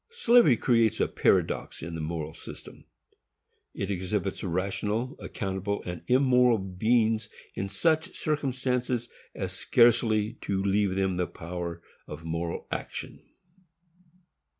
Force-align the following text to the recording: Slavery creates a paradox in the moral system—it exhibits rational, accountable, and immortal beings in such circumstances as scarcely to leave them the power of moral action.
Slavery 0.09 0.57
creates 0.57 0.99
a 0.99 1.07
paradox 1.07 1.83
in 1.83 1.93
the 1.93 2.01
moral 2.01 2.33
system—it 2.33 3.91
exhibits 3.91 4.43
rational, 4.43 5.15
accountable, 5.19 5.83
and 5.85 6.01
immortal 6.07 6.57
beings 6.57 7.29
in 7.53 7.69
such 7.69 8.15
circumstances 8.15 9.09
as 9.35 9.53
scarcely 9.53 10.39
to 10.41 10.63
leave 10.63 10.95
them 10.95 11.17
the 11.17 11.27
power 11.27 11.83
of 12.07 12.23
moral 12.23 12.65
action. 12.71 13.21